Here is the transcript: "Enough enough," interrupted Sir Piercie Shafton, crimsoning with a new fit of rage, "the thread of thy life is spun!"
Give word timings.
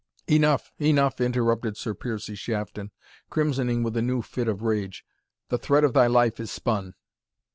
"Enough 0.25 0.71
enough," 0.79 1.21
interrupted 1.21 1.77
Sir 1.77 1.93
Piercie 1.93 2.33
Shafton, 2.35 2.89
crimsoning 3.29 3.83
with 3.83 3.95
a 3.95 4.01
new 4.01 4.23
fit 4.23 4.47
of 4.47 4.63
rage, 4.63 5.05
"the 5.49 5.59
thread 5.59 5.83
of 5.83 5.93
thy 5.93 6.07
life 6.07 6.39
is 6.39 6.49
spun!" 6.51 6.95